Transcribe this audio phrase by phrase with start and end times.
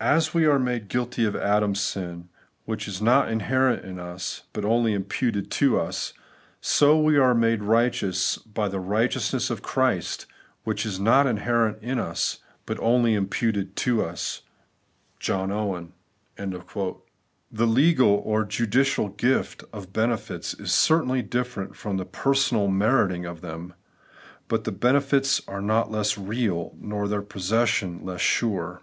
[0.00, 2.28] 'As we are made guilty of Adam's sin,
[2.64, 6.12] which is not inherent in us, but only im puted to us;
[6.60, 10.26] so are we made righteous by the righteousness of Christ,
[10.64, 14.42] which is not inherent in us, but only imputed to us'
[15.30, 15.92] (Owen).
[16.36, 16.54] The
[17.68, 23.74] legal or judicial gift of benefits is certainly different from the personal meriting of them;
[24.48, 28.82] but the benefits are not less real, nor their possession less sure.